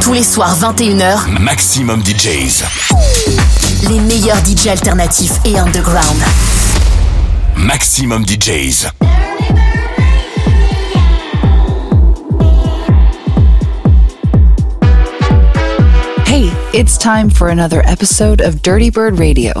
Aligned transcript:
Tous 0.00 0.12
les 0.12 0.22
soirs 0.22 0.56
21h, 0.58 1.38
MAXXIMUM 1.40 2.02
DJs. 2.02 2.64
Les 3.88 4.00
meilleurs 4.00 4.40
DJs 4.42 4.70
alternatifs 4.70 5.40
et 5.44 5.58
underground. 5.58 6.16
MAXXIMUM 7.56 8.24
DJs. 8.24 8.90
Hey, 16.26 16.50
it's 16.72 16.96
time 16.96 17.28
for 17.30 17.48
another 17.48 17.82
episode 17.84 18.40
of 18.40 18.56
Dirtybird 18.56 19.18
Radio. 19.18 19.52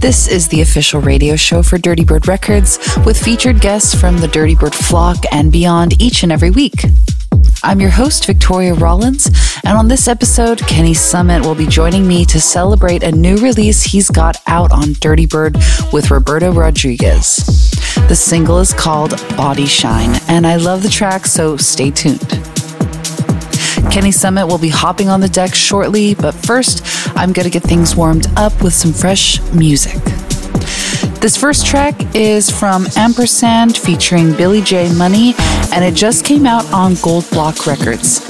This 0.00 0.28
is 0.28 0.48
the 0.48 0.60
official 0.60 1.00
radio 1.00 1.36
show 1.36 1.62
for 1.62 1.78
Dirtybird 1.78 2.26
Records 2.26 2.78
with 3.04 3.22
featured 3.22 3.60
guests 3.60 3.94
from 3.94 4.18
the 4.18 4.28
Dirtybird 4.28 4.74
flock 4.74 5.24
and 5.32 5.50
beyond 5.50 6.00
each 6.00 6.22
and 6.22 6.30
every 6.30 6.50
week. 6.50 6.84
I'm 7.62 7.78
your 7.78 7.90
host, 7.90 8.24
Victoria 8.24 8.72
Rollins, 8.72 9.28
and 9.66 9.76
on 9.76 9.86
this 9.86 10.08
episode, 10.08 10.60
Kenny 10.60 10.94
Summit 10.94 11.44
will 11.44 11.54
be 11.54 11.66
joining 11.66 12.08
me 12.08 12.24
to 12.24 12.40
celebrate 12.40 13.02
a 13.02 13.12
new 13.12 13.36
release 13.36 13.82
he's 13.82 14.08
got 14.08 14.36
out 14.46 14.72
on 14.72 14.94
Dirtybird 14.94 15.92
with 15.92 16.10
Roberto 16.10 16.52
Rodriguez. 16.52 17.36
The 18.08 18.16
single 18.16 18.60
is 18.60 18.72
called 18.72 19.10
Body 19.36 19.66
Shine, 19.66 20.18
and 20.28 20.46
I 20.46 20.56
love 20.56 20.82
the 20.82 20.88
track, 20.88 21.26
so 21.26 21.58
stay 21.58 21.90
tuned. 21.90 22.30
Kenny 23.92 24.12
Summit 24.12 24.46
will 24.46 24.58
be 24.58 24.70
hopping 24.70 25.10
on 25.10 25.20
the 25.20 25.28
deck 25.28 25.54
shortly, 25.54 26.14
but 26.14 26.32
first, 26.32 26.82
I'm 27.16 27.32
going 27.32 27.44
to 27.44 27.50
get 27.50 27.62
things 27.62 27.94
warmed 27.94 28.26
up 28.38 28.62
with 28.62 28.72
some 28.72 28.94
fresh 28.94 29.38
music. 29.52 30.00
This 31.20 31.36
first 31.36 31.66
track 31.66 31.94
is 32.14 32.50
from 32.50 32.86
Ampersand 32.96 33.76
featuring 33.76 34.36
Billy 34.36 34.60
J 34.60 34.92
Money, 34.94 35.34
and 35.72 35.84
it 35.84 35.94
just 35.94 36.24
came 36.24 36.46
out 36.46 36.70
on 36.72 36.94
Gold 37.02 37.28
Block 37.30 37.66
Records. 37.66 38.20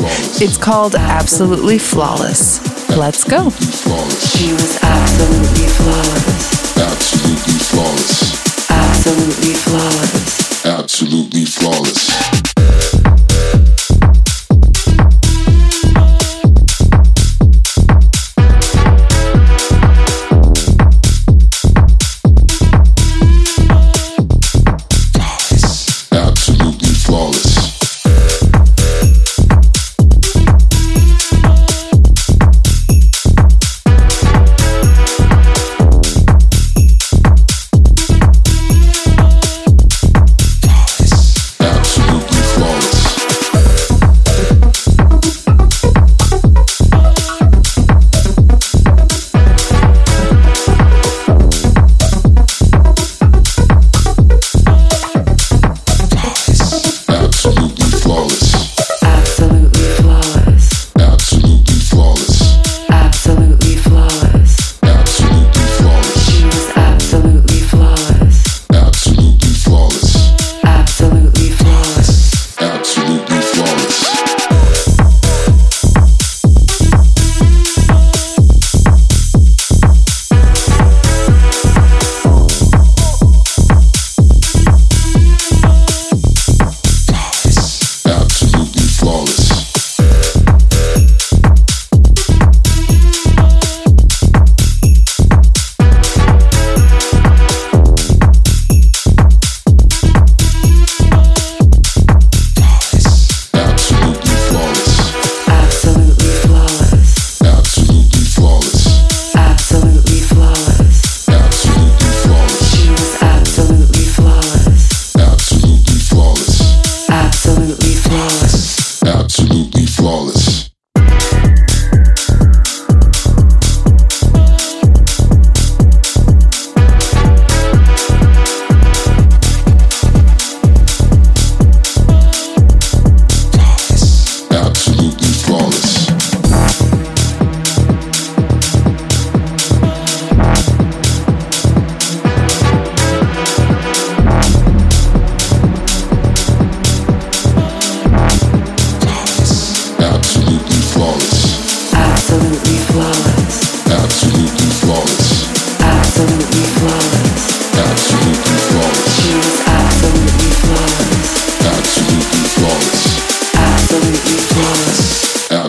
It's 0.40 0.56
called 0.56 0.94
Absolutely 0.94 1.78
Flawless. 1.78 2.60
Let's 2.96 3.24
go. 3.24 3.50
She 3.50 4.52
was 4.52 4.78
absolutely 4.82 5.66
flawless. 5.68 6.76
Absolutely 6.76 7.58
flawless. 7.58 8.70
Absolutely 8.70 9.54
flawless. 9.54 10.66
Absolutely 10.66 11.44
flawless. 11.44 12.89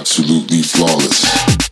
You 0.03 0.23
don't 0.23 1.70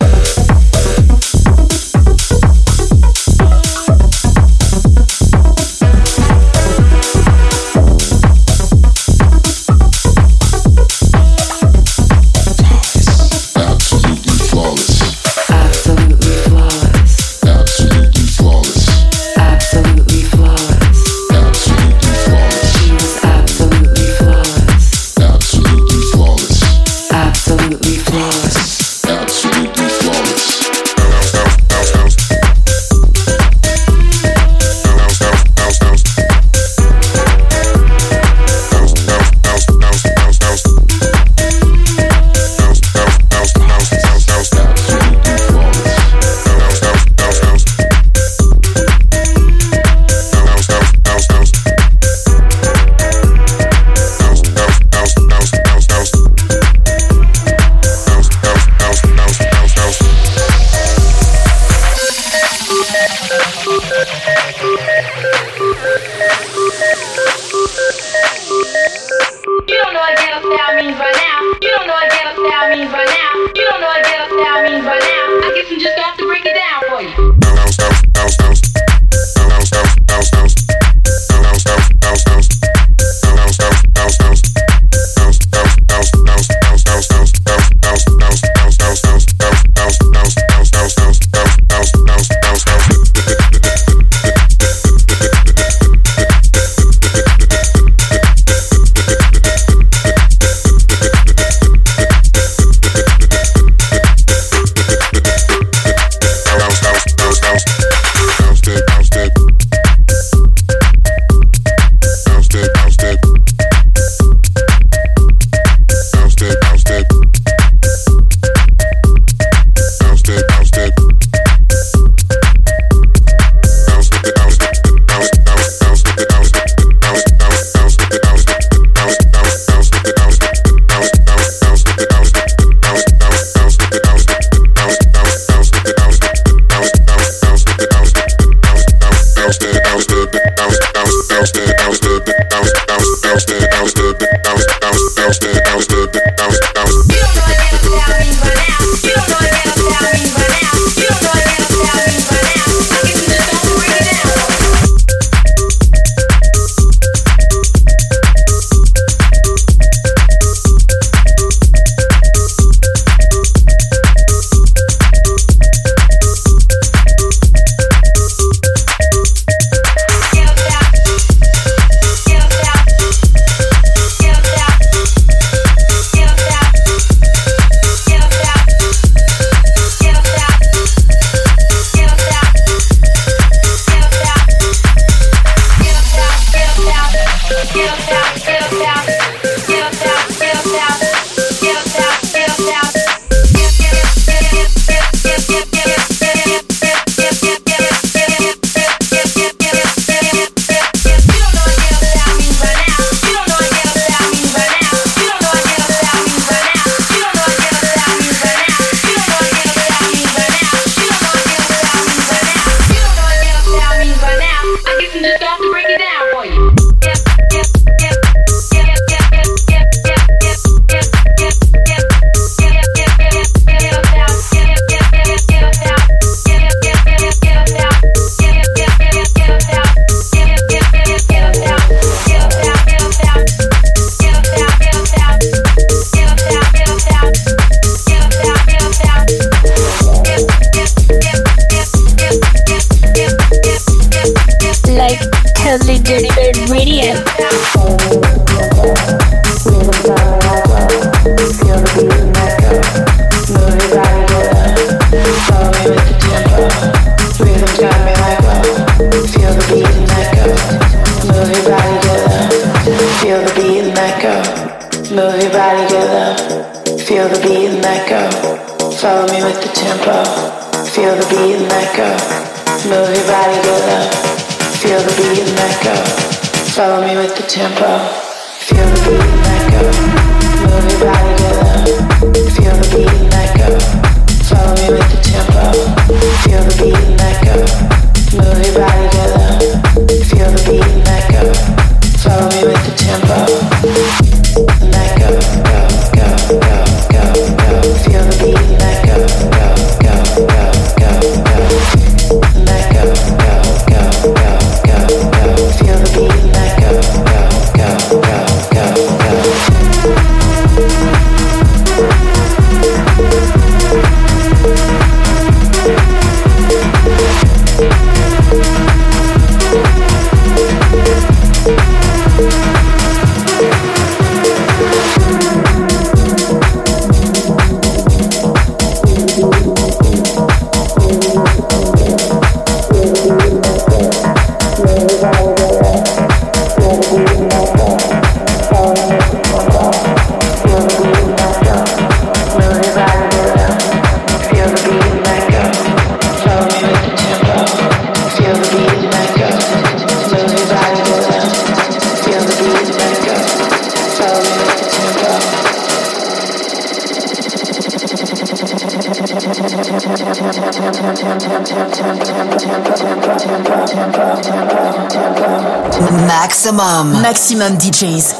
Maximum. 366.80 367.76
DJs. 367.76 368.34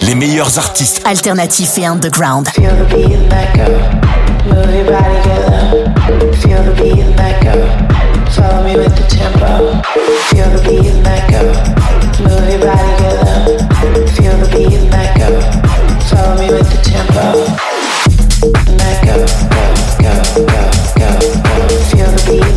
Les 0.00 0.14
meilleurs 0.14 0.58
artistes. 0.58 1.02
Alternatifs 1.04 1.76
et 1.76 1.86
underground. 1.86 2.46
The 2.54 2.62
beat. 2.86 3.08
Move 4.46 4.66
the 6.64 6.72
beat 6.80 7.04
me 8.64 8.76
with 8.76 8.94
the 8.94 9.06
the. 9.06 9.60
Move 12.22 12.46
the. 12.48 12.64
Follow 16.08 16.38
me 16.38 16.48
with 16.48 16.68
the 16.70 16.76
the 22.16 22.30
beat 22.30 22.56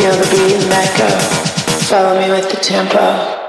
feel 0.00 0.12
the 0.12 0.28
beat 0.30 0.54
and 0.54 0.68
let 0.70 0.96
go. 0.96 1.08
Follow 1.88 2.18
me 2.18 2.30
with 2.30 2.48
the 2.50 2.56
tempo. 2.56 3.39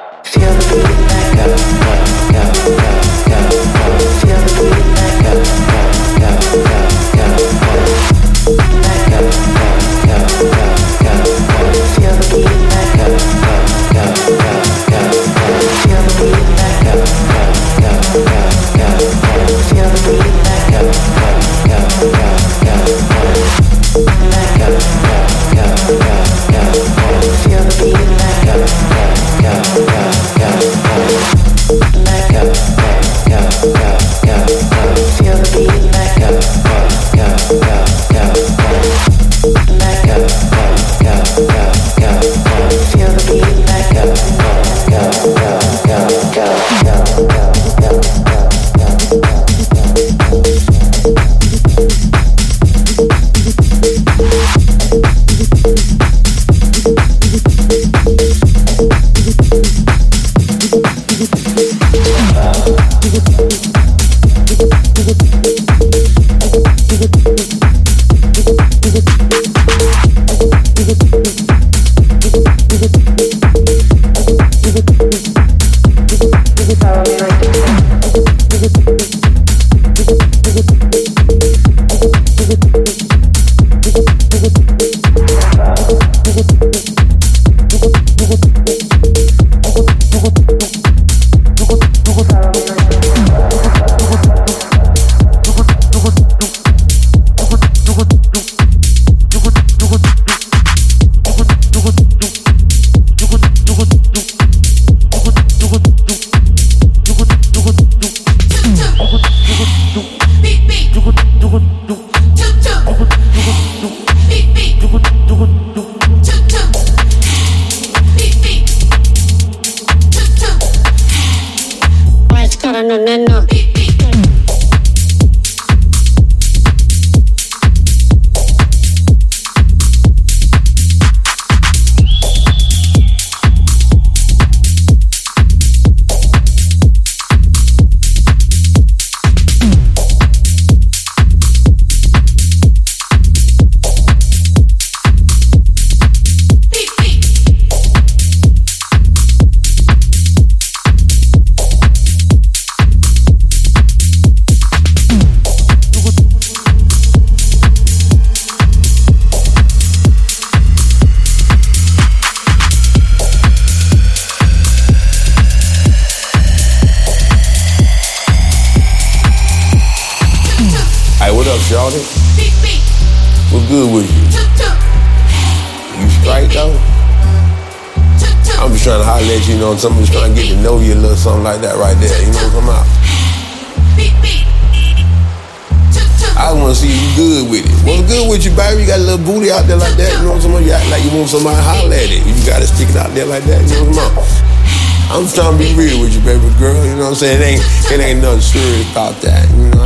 saying? 197.22 197.40
It 197.40 197.46
ain't, 197.46 197.92
it 197.92 198.00
ain't 198.04 198.22
nothing 198.22 198.42
serious 198.42 198.92
about 198.92 199.22
that, 199.22 199.48
you 199.52 199.70
know? 199.70 199.81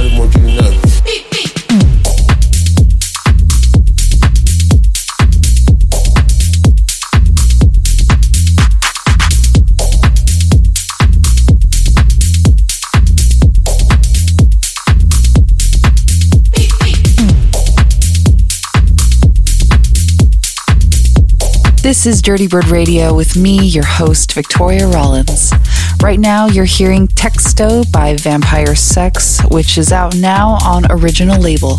This 21.85 22.07
is 22.07 22.17
Dirtybird 22.19 22.71
Radio 22.71 23.13
with 23.13 23.37
me, 23.37 23.63
your 23.63 23.85
host, 23.85 24.33
Victoria 24.33 24.87
Rollins. 24.87 25.53
Right 26.01 26.19
now, 26.19 26.47
you're 26.47 26.65
hearing 26.65 27.07
Texto 27.07 27.83
by 27.93 28.15
Vampire 28.15 28.73
Sex, 28.73 29.39
which 29.51 29.77
is 29.77 29.91
out 29.91 30.15
now 30.15 30.57
on 30.63 30.91
original 30.91 31.39
label. 31.39 31.77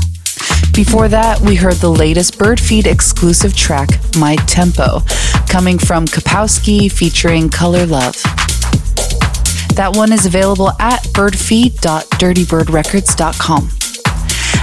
Before 0.72 1.08
that, 1.08 1.40
we 1.40 1.56
heard 1.56 1.78
the 1.78 1.90
latest 1.90 2.38
Birdfeed 2.38 2.86
exclusive 2.86 3.56
track, 3.56 3.88
My 4.16 4.36
Tempo, 4.46 5.00
coming 5.48 5.76
from 5.76 6.06
Kapowski 6.06 6.88
featuring 6.88 7.50
Color 7.50 7.86
Love. 7.86 8.14
That 9.74 9.96
one 9.96 10.12
is 10.12 10.24
available 10.24 10.70
at 10.78 11.02
birdfeed.dirtybirdrecords.com. 11.14 13.70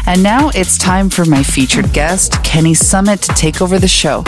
And 0.06 0.22
now 0.24 0.52
it's 0.56 0.78
time 0.78 1.10
for 1.10 1.26
my 1.26 1.44
featured 1.44 1.92
guest, 1.92 2.42
Kenny 2.46 2.74
Summit, 2.74 3.22
to 3.24 3.34
take 3.34 3.62
over 3.62 3.78
the 3.78 3.90
show. 3.90 4.24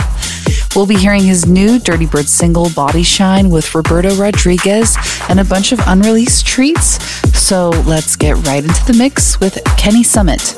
We'll 0.75 0.85
be 0.85 0.95
hearing 0.95 1.23
his 1.23 1.45
new 1.45 1.79
Dirtybird 1.79 2.27
single, 2.27 2.69
Body 2.71 3.03
Shine, 3.03 3.49
with 3.49 3.73
Roberto 3.73 4.15
Rodriguez 4.15 4.97
and 5.29 5.39
a 5.39 5.45
bunch 5.45 5.71
of 5.71 5.79
unreleased 5.87 6.45
treats. 6.45 7.03
So 7.37 7.69
let's 7.85 8.15
get 8.15 8.35
right 8.47 8.63
into 8.63 8.85
the 8.85 8.95
mix 8.97 9.39
with 9.39 9.63
Kenny 9.77 10.03
Summit. 10.03 10.57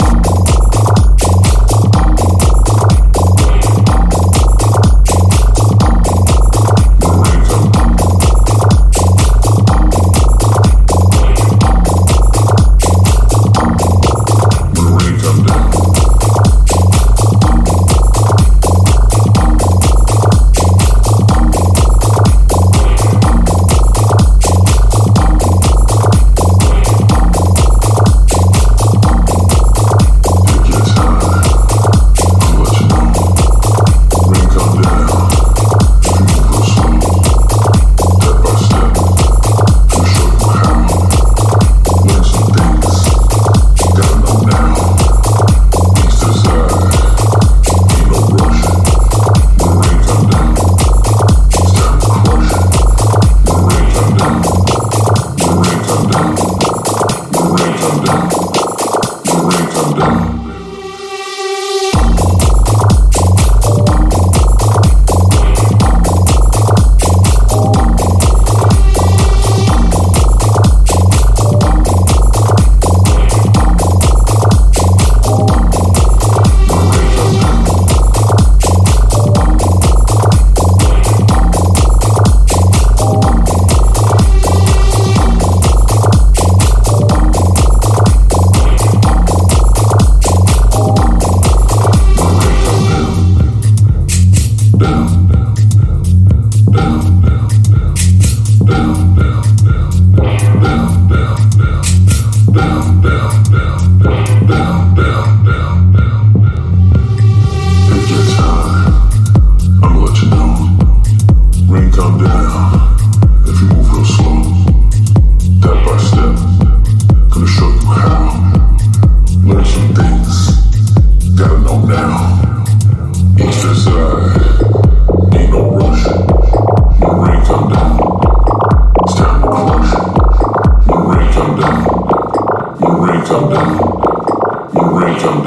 Together, 135.01 135.41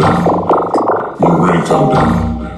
get 1.21 1.67
together, 1.67 2.54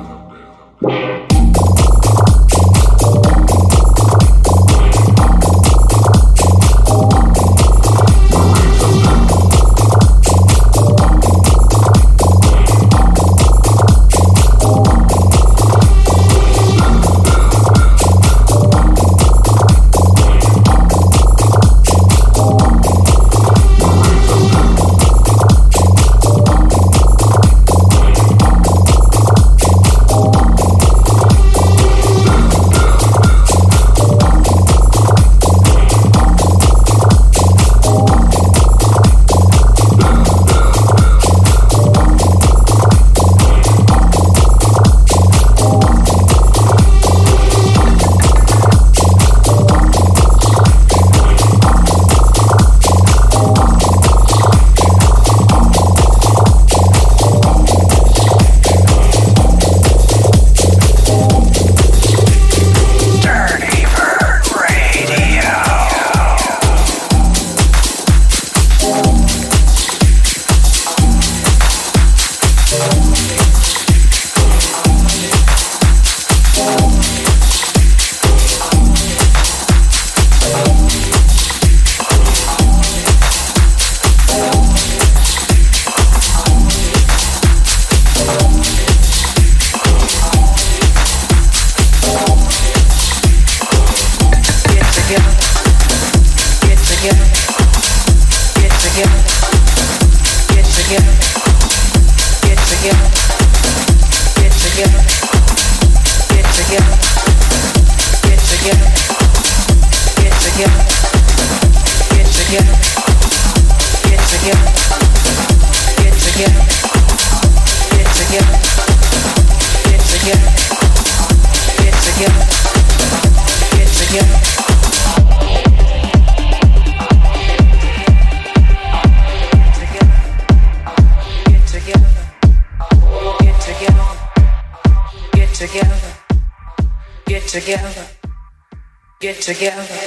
together. 139.47 140.06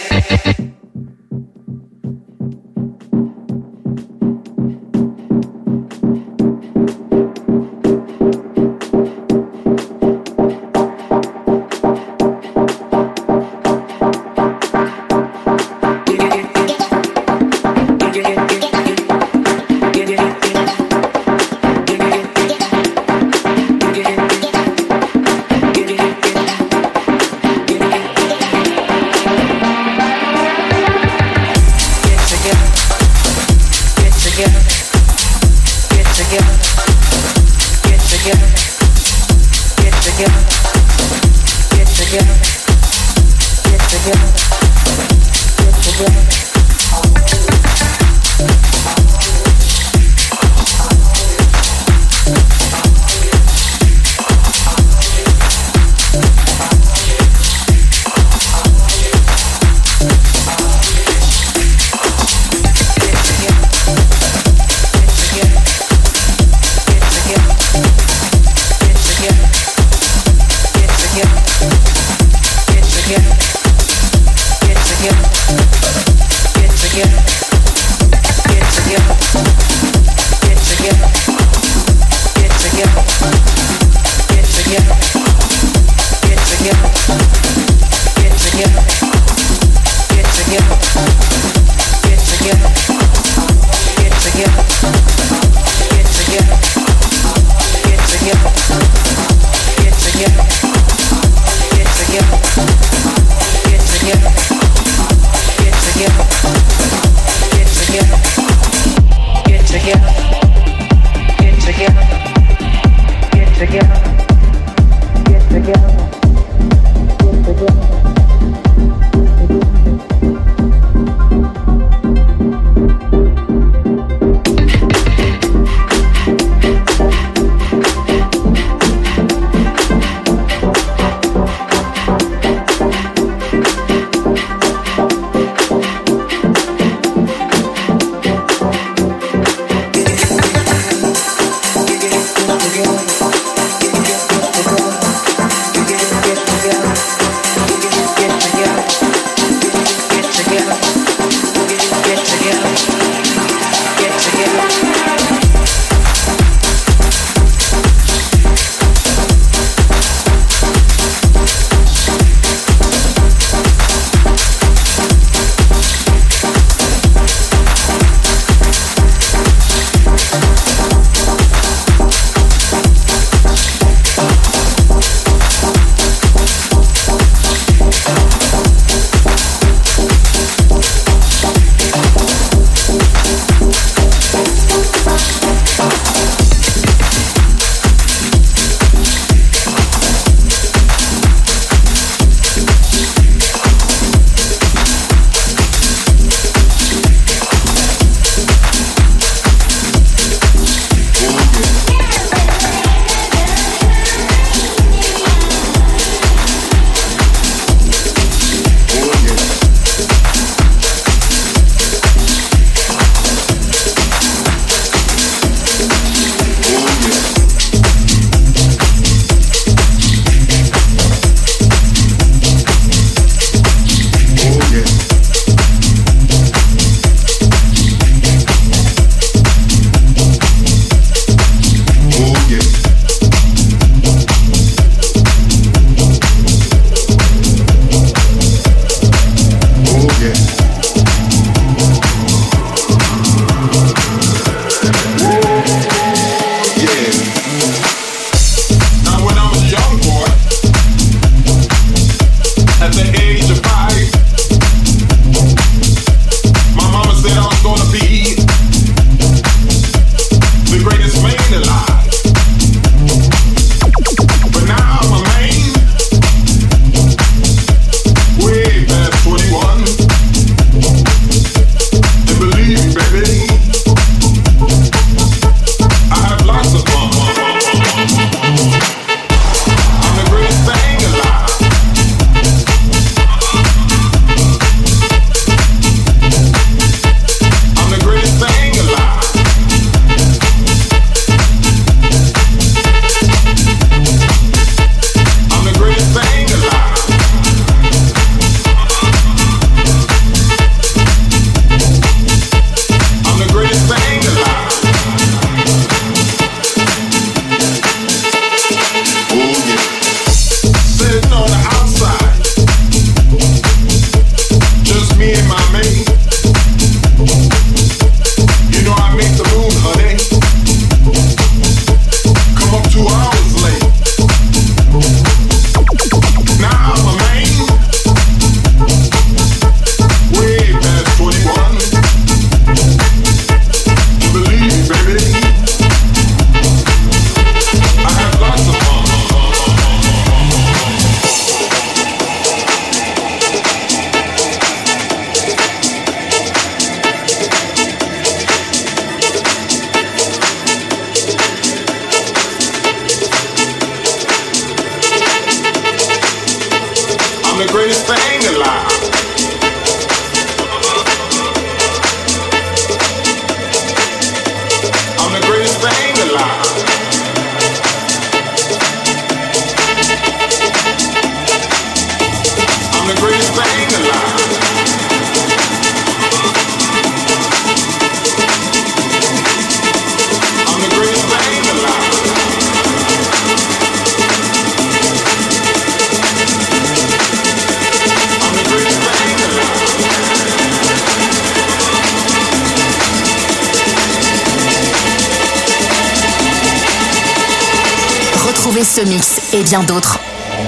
Bye. 83.19 83.58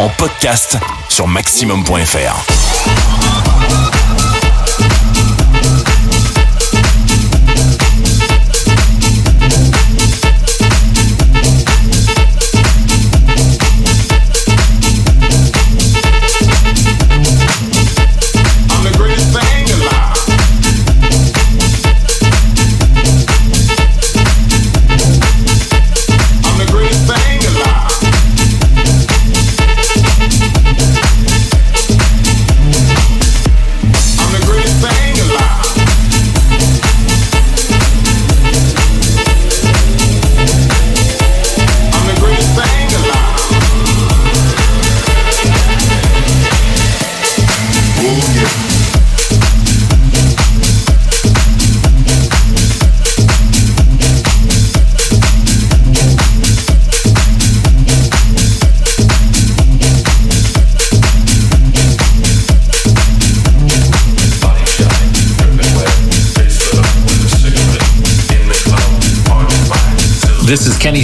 en 0.02 0.10
podcast 0.10 0.78
sur 1.10 1.28
maximum.fr. 1.28 2.51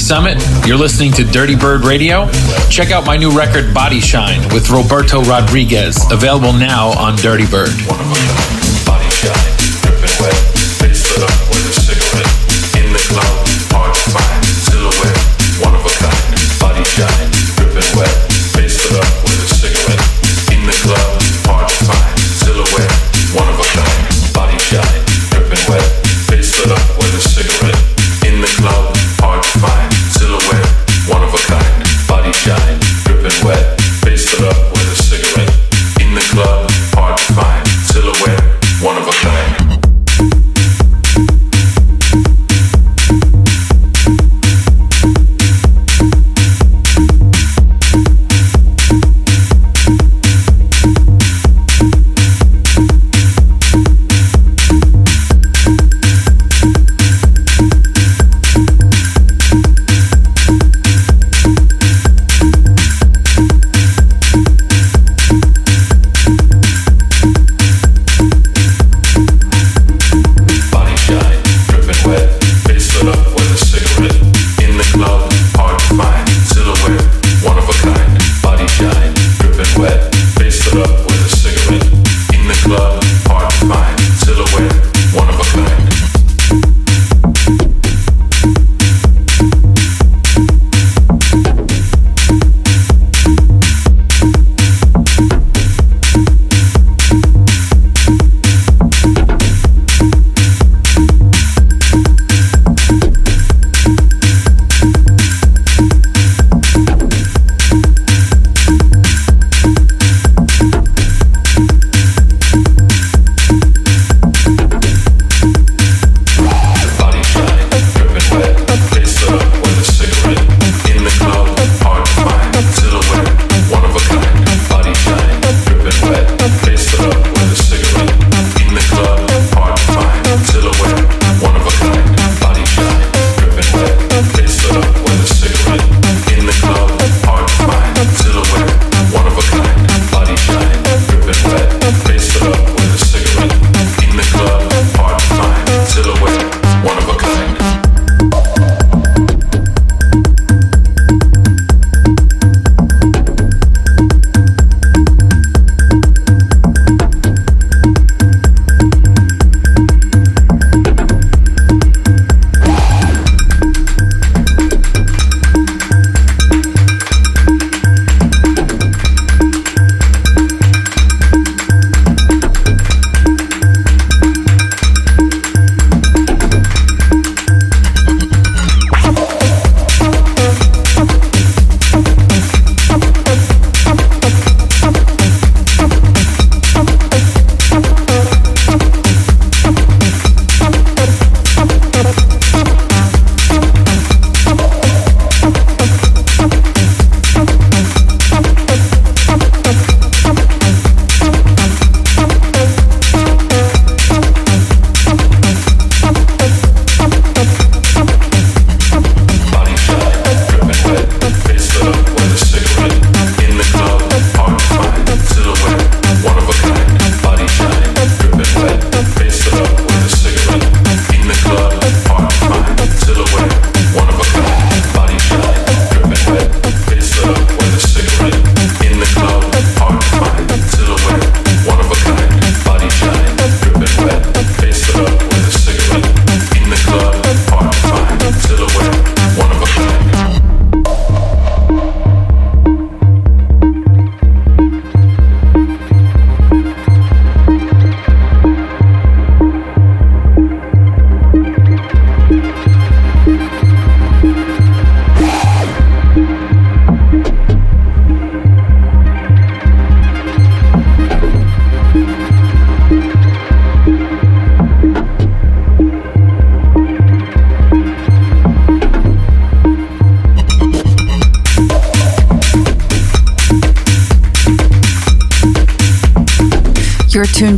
Summit. 0.07 0.41
You're 0.65 0.77
listening 0.77 1.11
to 1.13 1.23
Dirtybird 1.23 1.83
Radio. 1.83 2.31
Check 2.69 2.91
out 2.91 3.05
my 3.05 3.17
new 3.17 3.37
record, 3.37 3.73
Body 3.73 3.99
Shine, 3.99 4.39
with 4.53 4.69
Roberto 4.69 5.21
Rodriguez, 5.23 6.09
available 6.09 6.53
now 6.53 6.97
on 6.97 7.17
Dirtybird. 7.17 8.46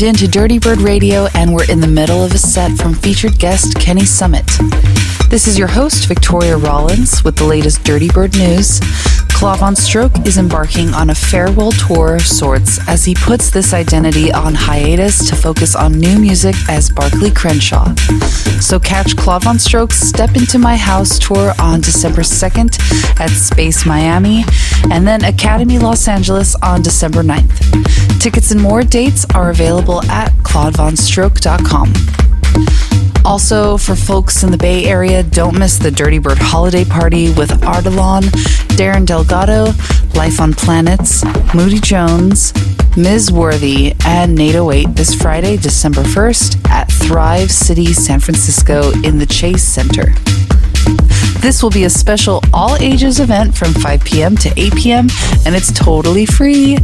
You're 0.09 0.15
tuned 0.15 0.23
in 0.23 0.31
to 0.31 0.39
Dirtybird 0.39 0.83
Radio, 0.83 1.27
and 1.35 1.53
we're 1.53 1.69
in 1.69 1.81
the 1.81 1.87
middle 1.87 2.23
of 2.23 2.33
a 2.33 2.37
set 2.39 2.75
from 2.79 2.95
featured 2.95 3.37
guest 3.37 3.75
Kenny 3.75 4.05
Summit. 4.05 4.47
This 5.29 5.45
is 5.45 5.55
your 5.55 5.67
host, 5.67 6.07
Victoria 6.07 6.57
Rollins, 6.57 7.23
with 7.23 7.35
the 7.35 7.43
latest 7.43 7.83
Dirtybird 7.83 8.35
news. 8.35 8.79
Claude 9.39 9.77
Stroke 9.77 10.27
is 10.27 10.37
embarking 10.37 10.93
on 10.93 11.11
a 11.11 11.15
farewell 11.15 11.71
tour 11.71 12.15
of 12.15 12.23
sorts 12.23 12.85
as 12.89 13.05
he 13.05 13.15
puts 13.15 13.49
this 13.49 13.73
identity 13.73 14.33
on 14.33 14.53
hiatus 14.53 15.29
to 15.29 15.35
focus 15.37 15.77
on 15.77 15.93
new 15.93 16.19
music 16.19 16.55
as 16.67 16.89
Barclay 16.89 17.31
Crenshaw. 17.31 17.95
So 18.59 18.81
catch 18.81 19.15
Claude 19.15 19.61
Stroke's 19.61 19.97
Step 19.97 20.35
Into 20.35 20.59
My 20.59 20.75
House 20.75 21.17
tour 21.17 21.53
on 21.57 21.79
December 21.79 22.21
2nd 22.21 22.77
at 23.21 23.29
Space 23.29 23.85
Miami, 23.85 24.43
and 24.91 25.07
then 25.07 25.23
Academy 25.23 25.79
Los 25.79 26.09
Angeles 26.09 26.57
on 26.61 26.81
December 26.81 27.23
9th. 27.23 28.19
Tickets 28.19 28.51
and 28.51 28.61
more 28.61 28.83
dates 28.83 29.25
are 29.33 29.51
available 29.51 30.03
at 30.11 30.33
claudevonstroke.com. 30.43 31.93
Also, 33.25 33.77
for 33.77 33.95
folks 33.95 34.43
in 34.43 34.51
the 34.51 34.57
Bay 34.57 34.85
Area, 34.85 35.23
don't 35.23 35.57
miss 35.57 35.77
the 35.77 35.89
Dirtybird 35.89 36.37
holiday 36.37 36.85
party 36.85 37.31
with 37.33 37.49
Ardalan, 37.61 38.23
Darren 38.75 39.05
Delgado, 39.05 39.65
Life 40.15 40.39
on 40.39 40.53
Planets, 40.53 41.23
Moody 41.53 41.79
Jones, 41.79 42.53
Ms. 42.97 43.31
Worthy, 43.31 43.93
and 44.05 44.35
NATO 44.35 44.71
8 44.71 44.95
this 44.95 45.13
Friday, 45.13 45.57
December 45.57 46.01
1st 46.01 46.69
at 46.69 46.91
Thrive 46.91 47.51
City, 47.51 47.93
San 47.93 48.19
Francisco 48.19 48.91
in 49.03 49.17
the 49.17 49.25
Chase 49.25 49.63
Center. 49.63 50.13
This 51.41 51.63
will 51.63 51.69
be 51.69 51.85
a 51.85 51.89
special 51.89 52.43
all 52.53 52.75
ages 52.81 53.21
event 53.21 53.57
from 53.57 53.73
5 53.73 54.03
p.m. 54.03 54.35
to 54.37 54.49
8 54.57 54.75
p.m., 54.75 55.07
and 55.45 55.55
it's 55.55 55.71
totally 55.71 56.25
free. 56.25 56.77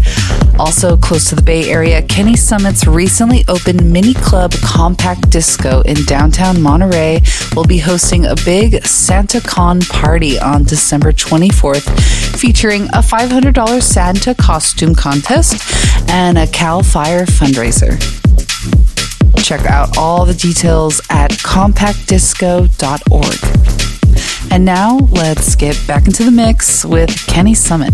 Also, 0.57 0.95
close 0.95 1.27
to 1.29 1.35
the 1.35 1.41
Bay 1.41 1.69
Area, 1.69 2.01
Kenny 2.01 2.37
Summit's 2.37 2.87
recently 2.87 3.43
opened 3.49 3.91
mini 3.91 4.13
club 4.13 4.53
Compact 4.63 5.29
Disco 5.29 5.81
in 5.81 5.97
downtown 6.05 6.61
Monterey 6.61 7.19
will 7.53 7.65
be 7.65 7.79
hosting 7.79 8.25
a 8.25 8.35
big 8.45 8.81
Santa 8.85 9.41
Con 9.41 9.81
party 9.81 10.39
on 10.39 10.63
December 10.63 11.11
24th, 11.11 11.83
featuring 12.39 12.83
a 12.93 13.01
$500 13.01 13.83
Santa 13.83 14.33
costume 14.35 14.95
contest 14.95 15.61
and 16.09 16.37
a 16.37 16.47
CAL 16.47 16.81
FIRE 16.81 17.25
fundraiser. 17.25 17.99
Check 19.43 19.65
out 19.65 19.97
all 19.97 20.25
the 20.25 20.33
details 20.33 21.01
at 21.09 21.31
compactdisco.org. 21.31 23.84
And 24.51 24.65
now 24.65 24.97
let's 25.11 25.55
get 25.55 25.79
back 25.87 26.07
into 26.07 26.23
the 26.23 26.31
mix 26.31 26.85
with 26.85 27.09
Kenny 27.27 27.53
Summit. 27.53 27.93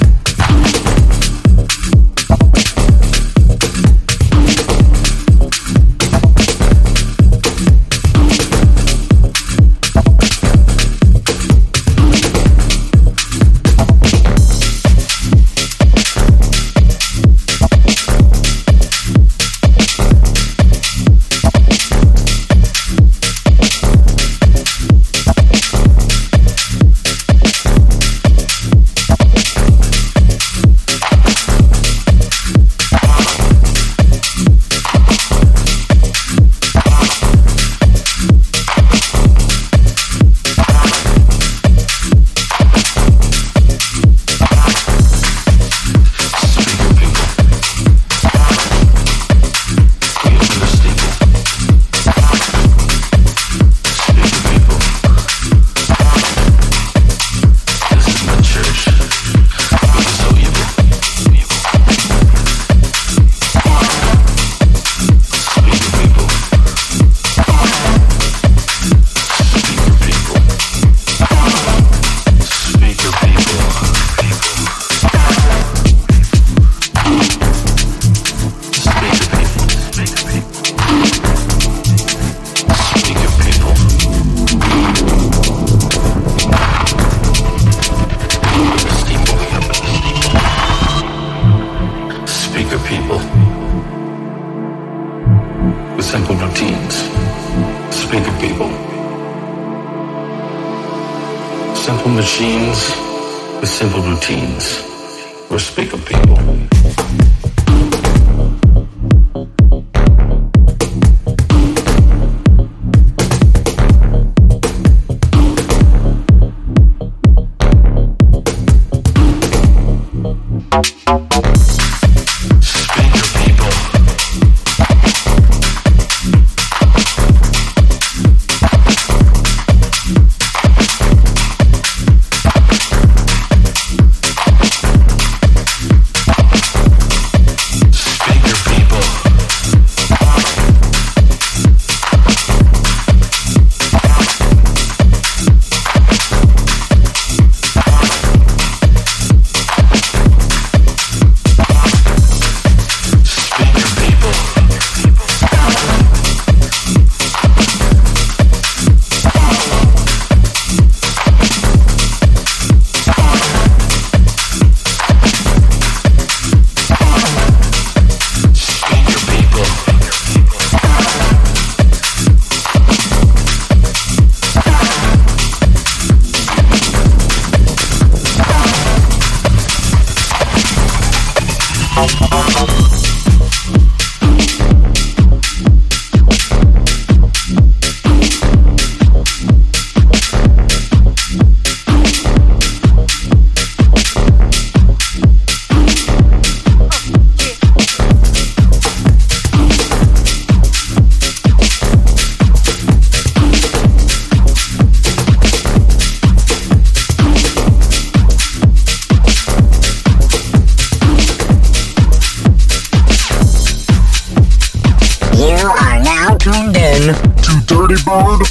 Bird 217.91 218.50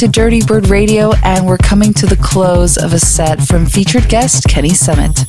To 0.00 0.06
Dirtybird 0.06 0.70
Radio, 0.70 1.12
and 1.22 1.44
we're 1.44 1.58
coming 1.58 1.92
to 1.92 2.06
the 2.06 2.16
close 2.16 2.78
of 2.78 2.94
a 2.94 2.98
set 2.98 3.38
from 3.42 3.66
featured 3.66 4.08
guest 4.08 4.44
Kenny 4.48 4.70
Summit. 4.70 5.26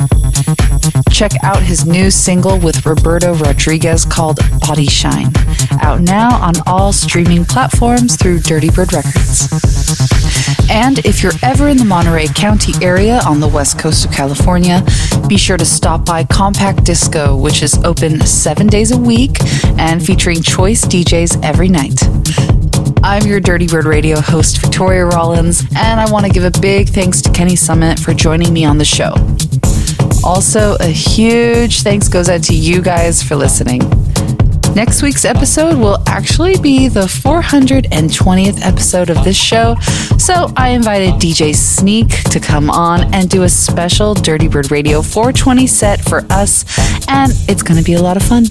Check 1.12 1.34
out 1.44 1.62
his 1.62 1.86
new 1.86 2.10
single 2.10 2.58
with 2.58 2.86
Roberto 2.86 3.36
Rodriguez 3.36 4.06
called 4.06 4.40
Body 4.62 4.86
Shine, 4.86 5.34
out 5.82 6.00
now 6.00 6.42
on 6.42 6.54
all 6.68 6.94
streaming 6.94 7.44
platforms 7.44 8.16
through 8.16 8.40
Dirtybird 8.40 8.94
Records. 8.94 9.50
And 10.72 11.00
if 11.00 11.22
you're 11.22 11.34
ever 11.44 11.68
in 11.68 11.76
the 11.76 11.84
Monterey 11.84 12.28
County 12.28 12.72
area 12.82 13.20
on 13.28 13.42
the 13.42 13.50
west 13.50 13.78
coast 13.78 14.06
of 14.06 14.12
California, 14.14 14.86
be 15.28 15.36
sure 15.36 15.58
to 15.58 15.66
stop 15.66 16.06
by 16.06 16.24
Compact 16.24 16.86
Disco, 16.86 17.36
which 17.36 17.62
is 17.62 17.78
open 17.84 18.22
seven 18.22 18.68
days 18.68 18.92
a 18.92 18.98
week 18.98 19.36
and 19.78 20.02
featuring 20.02 20.42
choice 20.42 20.86
DJs 20.86 21.44
every 21.44 21.68
night. 21.68 22.61
I'm 23.04 23.26
your 23.26 23.41
Dirtybird 23.41 23.86
Radio 23.86 24.20
host, 24.20 24.62
Victoria 24.62 25.06
Rollins, 25.06 25.62
and 25.76 25.99
I 25.99 26.10
want 26.12 26.28
to 26.28 26.32
give 26.32 26.43
a 26.43 26.52
big 26.62 26.88
thanks 26.88 27.20
to 27.24 27.32
Kenny 27.32 27.56
Summit 27.56 27.99
for 27.99 28.14
joining 28.14 28.54
me 28.54 28.64
on 28.64 28.78
the 28.78 28.86
show. 28.86 29.14
Also, 30.24 30.76
a 30.80 30.86
huge 30.86 31.82
thanks 31.82 32.08
goes 32.08 32.30
out 32.30 32.43
to 32.43 32.54
you 32.56 32.80
guys 32.82 33.24
for 33.24 33.36
listening. 33.36 33.82
Next 34.76 35.02
week's 35.02 35.26
episode 35.26 35.78
will 35.78 35.98
actually 36.08 36.58
be 36.58 36.88
the 36.88 37.02
420th 37.02 38.66
episode 38.66 39.10
of 39.10 39.24
this 39.24 39.36
show, 39.36 39.76
so 40.18 40.52
I 40.56 40.70
invited 40.70 41.16
DJ 41.16 41.54
Sneak 41.54 42.08
to 42.32 42.40
come 42.40 42.70
on 42.70 43.14
and 43.14 43.30
do 43.30 43.44
a 43.44 43.50
special 43.50 44.16
Dirtybird 44.16 44.72
Radio 44.72 45.02
420 45.02 45.68
set 45.68 46.00
for 46.00 46.26
us, 46.30 46.64
and 47.10 47.34
it's 47.50 47.64
going 47.64 47.80
to 47.80 47.84
be 47.84 47.94
a 47.94 48.02
lot 48.02 48.16
of 48.16 48.24
fun. 48.24 48.46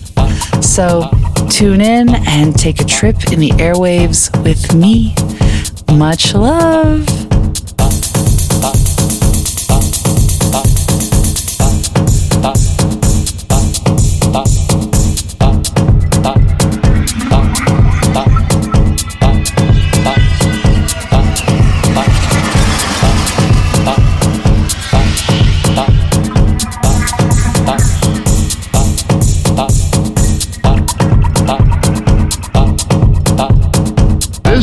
So 0.62 1.10
tune 1.48 1.80
in 1.80 2.10
and 2.26 2.54
take 2.56 2.80
a 2.80 2.84
trip 2.84 3.32
in 3.32 3.40
the 3.40 3.50
airwaves 3.52 4.30
with 4.44 4.74
me. 4.74 5.14
Much 5.96 6.34
love. 6.34 7.29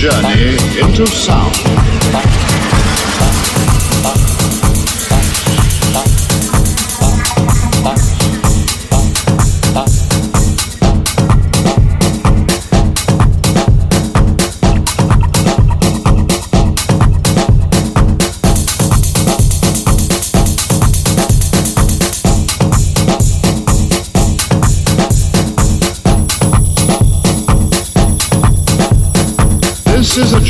Journey 0.00 0.56
into 0.80 1.06
sound. 1.06 2.29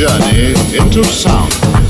Journey 0.00 0.54
into 0.78 1.04
sound. 1.04 1.89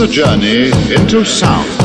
Is 0.00 0.10
a 0.10 0.12
journey 0.12 0.66
into 0.94 1.24
sound. 1.24 1.77